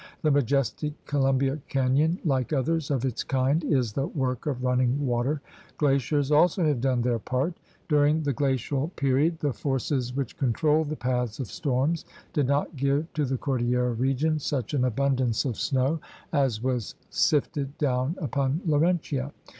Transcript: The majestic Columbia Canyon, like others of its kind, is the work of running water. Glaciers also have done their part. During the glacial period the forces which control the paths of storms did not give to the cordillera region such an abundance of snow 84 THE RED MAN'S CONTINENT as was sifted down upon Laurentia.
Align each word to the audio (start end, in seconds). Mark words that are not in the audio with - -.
The 0.23 0.31
majestic 0.31 0.93
Columbia 1.05 1.59
Canyon, 1.69 2.17
like 2.25 2.51
others 2.53 2.89
of 2.89 3.05
its 3.05 3.23
kind, 3.23 3.63
is 3.63 3.93
the 3.93 4.07
work 4.07 4.47
of 4.47 4.63
running 4.63 5.05
water. 5.05 5.41
Glaciers 5.77 6.31
also 6.31 6.65
have 6.65 6.81
done 6.81 7.03
their 7.03 7.19
part. 7.19 7.53
During 7.87 8.23
the 8.23 8.33
glacial 8.33 8.87
period 8.95 9.37
the 9.41 9.53
forces 9.53 10.15
which 10.15 10.37
control 10.37 10.83
the 10.85 10.95
paths 10.95 11.39
of 11.39 11.51
storms 11.51 12.03
did 12.33 12.47
not 12.47 12.75
give 12.75 13.13
to 13.13 13.25
the 13.25 13.37
cordillera 13.37 13.93
region 13.93 14.39
such 14.39 14.73
an 14.73 14.85
abundance 14.85 15.45
of 15.45 15.55
snow 15.59 15.99
84 15.99 15.99
THE 15.99 15.99
RED 15.99 16.03
MAN'S 16.15 16.57
CONTINENT 16.57 16.57
as 16.57 16.63
was 16.63 16.95
sifted 17.11 17.77
down 17.77 18.15
upon 18.19 18.61
Laurentia. 18.65 19.31